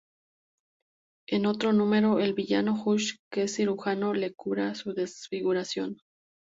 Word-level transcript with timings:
En 1.27 1.45
otro 1.45 1.73
número, 1.73 2.17
el 2.17 2.33
villano 2.33 2.73
Hush, 2.83 3.17
que 3.31 3.43
es 3.43 3.53
cirujano, 3.53 4.15
le 4.15 4.33
cura 4.33 4.73
su 4.73 4.95
desfiguración. 4.95 5.99